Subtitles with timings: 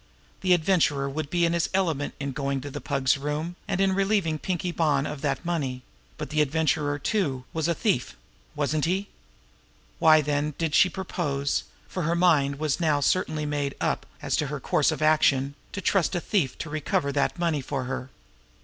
[0.41, 3.93] The Adventurer would be in his element in going to the Pug's room, and in
[3.93, 5.83] relieving Pinkie Bonn of that money;
[6.17, 8.15] but the Adventurer, too, was a thief
[8.55, 9.09] wasn't he?
[9.99, 14.47] Why, then, did she propose, for her mind was now certainly made up as to
[14.47, 18.09] her course of action, to trust a thief to recover that money for her?